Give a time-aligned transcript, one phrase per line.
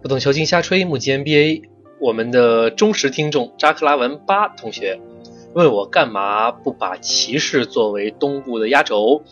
[0.00, 1.62] 不懂球经瞎吹，目击 NBA。
[1.98, 5.00] 我们的忠实听众扎克拉文巴同学
[5.54, 9.24] 问我干嘛不把骑士作为东部的压轴？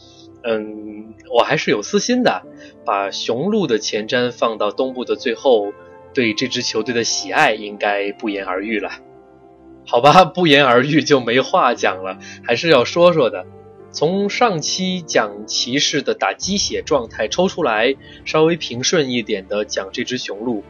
[0.42, 2.42] 嗯，我还是有私心的，
[2.84, 5.72] 把雄鹿的前瞻放到东部的最后，
[6.12, 8.90] 对这支球队的喜爱应该不言而喻了。
[9.86, 13.46] 好吧，不言而喻就没话讲了，还是要说说的。
[13.92, 17.94] 从上期讲骑士的打鸡血状态抽出来，
[18.24, 20.62] 稍微平顺一点的讲这只雄鹿。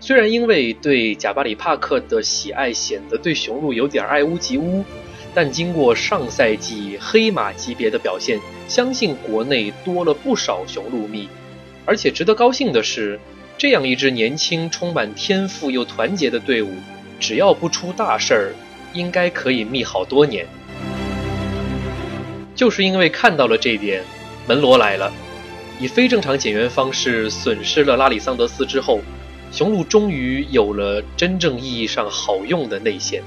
[0.00, 4.84] 虽然因为对贾巴里帕克的喜爱，显得对雄鹿有点爱屋及乌，
[5.34, 11.28] 但经过上赛季黑马级别的表现，相信国内多了不少雄鹿迷。
[11.84, 13.20] 而且值得高兴的是，
[13.58, 16.70] 这样一支年轻、充满天赋又团结的队伍，
[17.20, 18.54] 只要不出大事儿，
[18.94, 20.46] 应该可以密好多年。
[22.62, 24.04] 就是因为看到了这点，
[24.46, 25.12] 门罗来了，
[25.80, 29.00] 以非正常减员方式损失了拉里桑德斯之后，
[29.50, 33.20] 雄鹿终于有了真正意义上好用的内线。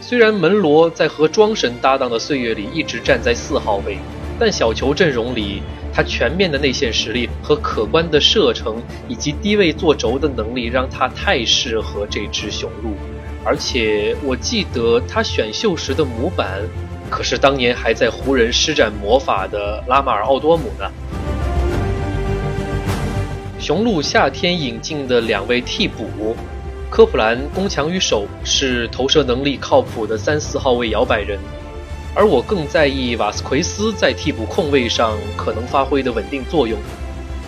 [0.00, 3.98] 虽然门罗在和庄神搭档的岁月里一直站在四号位，
[4.38, 5.60] 但小球阵容里
[5.92, 12.94] 他全面的内线实力和可观的射程以及低位做轴的能力，让他太适合这支雄鹿。
[13.44, 16.62] 而且我记得他选秀时的模板。
[17.08, 20.90] 可是当年还在湖人施展魔法的拉马尔奥多姆呢？
[23.58, 26.36] 雄鹿夏天引进的两位替补，
[26.90, 31.38] 科普兰攻强于守，是投射能力靠谱的三四号位摇摆人，
[32.14, 36.78] 而我更在意瓦斯奎斯在替补控卫上可能发挥的稳定作用。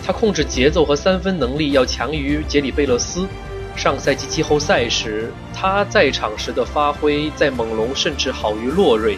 [0.05, 3.27] 他控制节奏和三分能力要强于杰里贝勒斯。
[3.75, 9.17] 上赛季季后赛时，他在场时的发挥在猛龙甚至好于洛瑞。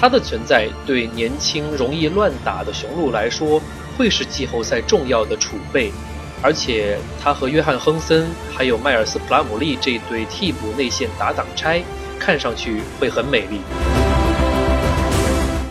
[0.00, 3.60] 他的存在对年轻、容易乱打的雄鹿来说，
[3.98, 5.92] 会是季后赛重要的储备。
[6.40, 11.82] 而且他和约翰·亨森还有迈尔斯·普拉姆利这对替补内线打挡拆，
[12.18, 13.60] 看上去会很美丽。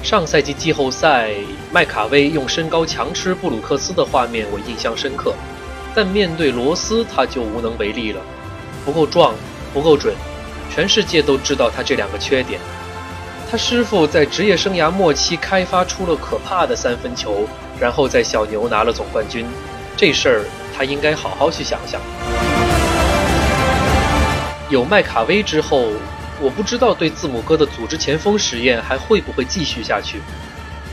[0.04, 1.32] 上赛季季后赛，
[1.72, 5.34] 麦卡威用身高强吃布鲁克斯的画面我印象深刻，
[5.96, 8.22] 但面对罗斯他就无能为力了，
[8.86, 9.34] 不够壮，
[9.74, 10.14] 不够准，
[10.70, 12.62] 全世界都知道他这两个缺点。
[13.52, 17.48] 他师傅在职业生涯末期开发出了可怕的三分球，
[17.80, 19.44] 然后在小牛拿了总冠军。
[19.98, 20.46] 这事儿
[20.78, 22.00] 他应该好好去想想。
[24.70, 25.88] 有麦卡威之后，
[26.40, 30.22] 我不知道对字母哥的组织前锋实验还会不会继续下去。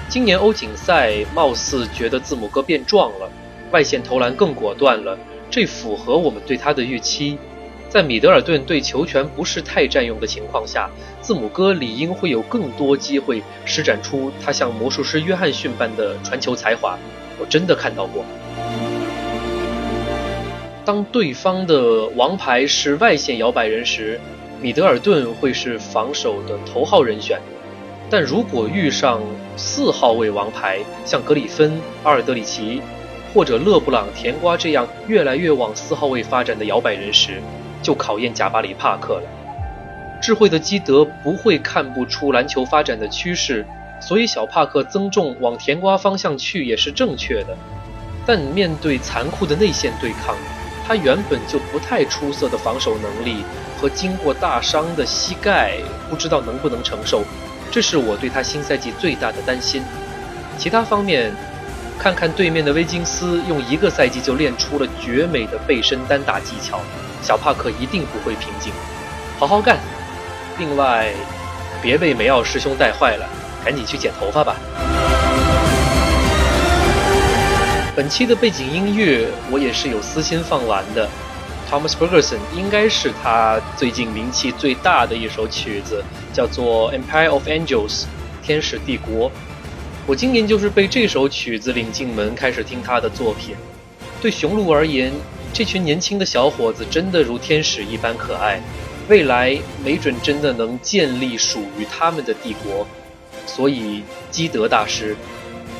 [0.08, 3.30] 今年欧锦赛貌似觉得字母哥变壮了，
[3.70, 5.18] 外线投篮更果断了，
[5.50, 7.38] 这符合我们对他的预期。
[7.88, 16.98] 在米德尔顿对球权不是太占用的情况下，字母哥理应会有更多机会施展出他像魔术师约翰逊般的传球才华。
[17.38, 18.24] 我真的看到过，
[20.84, 24.18] 当对方的王牌是外线摇摆人时，
[24.60, 27.38] 米德尔顿会是防守的头号人选；
[28.10, 29.22] 但如果遇上
[29.56, 32.80] 四号位王牌，像格里芬、阿尔德里奇
[33.36, 37.42] 或者勒布朗、甜瓜这样越来越往四号位发展的摇摆人时，
[37.82, 39.28] 就考验贾巴里·帕克了。
[40.22, 43.66] 智慧的基德不会看不出篮球发展的趋势，
[44.00, 47.54] 所以小帕克增重往甜瓜方向去也是正确的。
[48.24, 50.34] 但面对残酷的内线对抗，
[50.86, 53.44] 他原本就不太出色的防守能力
[53.78, 55.74] 和经过大伤的膝盖，
[56.08, 57.22] 不知道能不能承受。
[57.70, 59.82] 这是我对他新赛季最大的担心。
[60.56, 61.30] 其他方面，
[61.98, 66.80] 看看对面的威金斯用一个赛季就练出了绝美的背身单打技巧。
[67.22, 68.72] 小帕克一定不会平静，
[69.38, 69.78] 好好干。
[70.58, 71.12] 另外，
[71.82, 73.28] 别被梅奥师兄带坏了，
[73.64, 74.54] 赶紧去剪头发吧。
[77.96, 81.08] 本期的背景音乐我也是有私心放完的
[81.68, 88.02] ，Thomas Ferguson 应该是他最近名气最大的一首曲子，叫做《Empire of Angels》
[88.42, 89.32] 天使帝国。
[90.06, 93.56] 我今年就是被这首曲子领进门，开始听他的作品。
[94.22, 95.12] 对雄鹿而言。
[95.52, 98.60] 这群年轻的小伙子真的如天使一般可爱，
[99.08, 102.86] 未来没准真的能建立属于他们的帝国。
[103.46, 105.16] 所以，基德大师，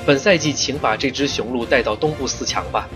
[0.07, 2.89] 本赛季请把这只雄鹿带到东部四强吧。